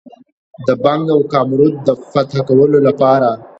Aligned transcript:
د 0.67 0.69
بنګ 0.83 1.03
او 1.15 1.21
کامرود 1.33 1.73
د 1.87 1.89
فتح 2.11 2.37
کولو 2.47 2.79
لپاره. 2.87 3.29